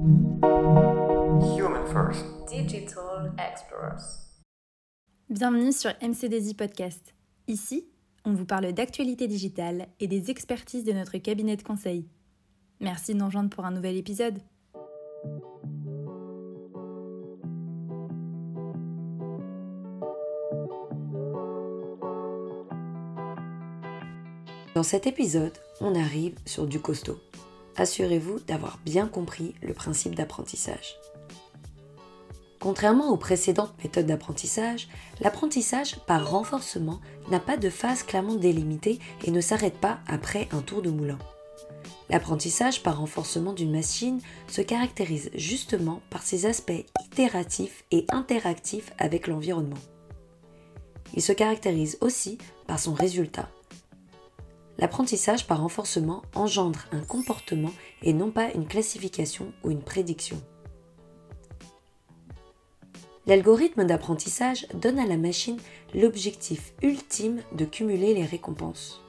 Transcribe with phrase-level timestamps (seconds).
[0.00, 2.24] Human First.
[2.48, 4.28] Digital Explorers.
[5.28, 7.14] Bienvenue sur MCDZ Podcast.
[7.48, 7.88] Ici,
[8.24, 12.06] on vous parle d'actualité digitale et des expertises de notre cabinet de conseil.
[12.80, 14.38] Merci de nous rejoindre pour un nouvel épisode.
[24.76, 27.18] Dans cet épisode, on arrive sur du costaud.
[27.78, 30.96] Assurez-vous d'avoir bien compris le principe d'apprentissage.
[32.58, 34.88] Contrairement aux précédentes méthodes d'apprentissage,
[35.20, 37.00] l'apprentissage par renforcement
[37.30, 41.18] n'a pas de phase clairement délimitée et ne s'arrête pas après un tour de moulin.
[42.10, 49.28] L'apprentissage par renforcement d'une machine se caractérise justement par ses aspects itératifs et interactifs avec
[49.28, 49.76] l'environnement.
[51.14, 53.48] Il se caractérise aussi par son résultat.
[54.78, 60.40] L'apprentissage par renforcement engendre un comportement et non pas une classification ou une prédiction.
[63.26, 65.58] L'algorithme d'apprentissage donne à la machine
[65.94, 69.02] l'objectif ultime de cumuler les récompenses.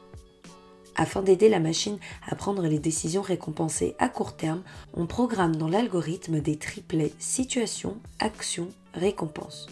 [0.95, 4.63] Afin d'aider la machine à prendre les décisions récompensées à court terme,
[4.93, 9.67] on programme dans l'algorithme des triplets situation, action, récompense,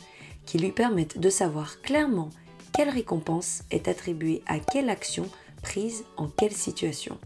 [0.46, 2.30] qui lui permettent de savoir clairement
[2.74, 5.26] quelle récompense est attribuée à quelle action
[5.62, 7.18] prise en quelle situation.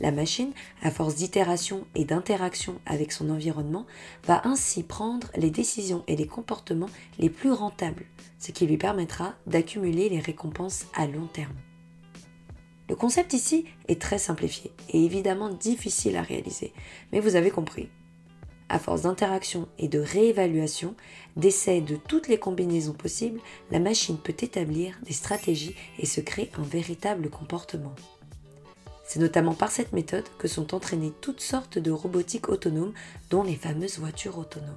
[0.00, 3.86] La machine, à force d'itération et d'interaction avec son environnement,
[4.24, 8.04] va ainsi prendre les décisions et les comportements les plus rentables,
[8.38, 11.56] ce qui lui permettra d'accumuler les récompenses à long terme.
[12.88, 16.72] Le concept ici est très simplifié et évidemment difficile à réaliser,
[17.10, 17.88] mais vous avez compris.
[18.68, 20.94] À force d'interaction et de réévaluation,
[21.36, 26.50] d'essais de toutes les combinaisons possibles, la machine peut établir des stratégies et se créer
[26.58, 27.94] un véritable comportement.
[29.06, 32.92] C'est notamment par cette méthode que sont entraînées toutes sortes de robotiques autonomes,
[33.30, 34.74] dont les fameuses voitures autonomes.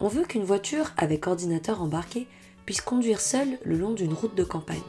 [0.00, 2.26] On veut qu'une voiture avec ordinateur embarqué
[2.64, 4.80] puisse conduire seule le long d'une route de campagne.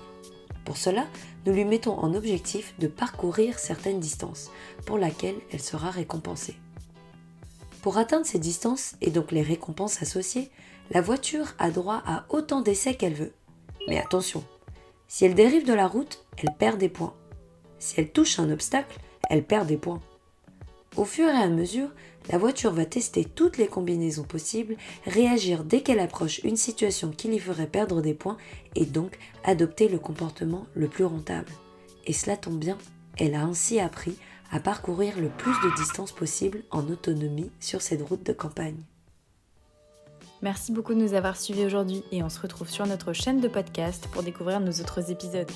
[0.64, 1.08] Pour cela,
[1.46, 4.50] nous lui mettons en objectif de parcourir certaines distances,
[4.86, 6.56] pour laquelle elle sera récompensée.
[7.82, 10.52] Pour atteindre ces distances et donc les récompenses associées,
[10.92, 13.34] la voiture a droit à autant d'essais qu'elle veut.
[13.88, 14.44] Mais attention,
[15.08, 17.16] si elle dérive de la route, elle perd des points.
[17.80, 19.00] Si elle touche un obstacle,
[19.30, 20.02] elle perd des points.
[20.96, 21.90] Au fur et à mesure,
[22.30, 24.76] la voiture va tester toutes les combinaisons possibles,
[25.06, 28.38] réagir dès qu'elle approche une situation qui lui ferait perdre des points
[28.76, 31.52] et donc adopter le comportement le plus rentable.
[32.06, 32.78] Et cela tombe bien,
[33.18, 34.18] elle a ainsi appris
[34.52, 38.84] à parcourir le plus de distance possible en autonomie sur cette route de campagne.
[40.42, 43.48] Merci beaucoup de nous avoir suivis aujourd'hui et on se retrouve sur notre chaîne de
[43.48, 45.52] podcast pour découvrir nos autres épisodes.